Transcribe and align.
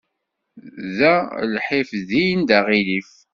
Da 0.97 1.13
lḥif, 1.55 1.89
din 2.09 2.39
d 2.47 2.49
aɣilif. 2.57 3.11